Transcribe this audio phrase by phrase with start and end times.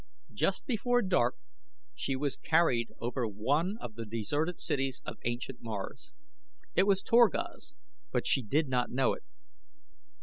[0.33, 1.35] Just before dark
[1.93, 6.11] she was carried over one of the deserted cities of ancient Mars.
[6.73, 7.75] It was Torquas,
[8.11, 9.21] but she did not know it.